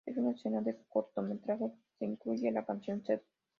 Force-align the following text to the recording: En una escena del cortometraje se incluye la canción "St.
En 0.07 0.17
una 0.17 0.31
escena 0.31 0.61
del 0.61 0.79
cortometraje 0.89 1.71
se 1.99 2.05
incluye 2.05 2.51
la 2.51 2.65
canción 2.65 3.01
"St. 3.05 3.23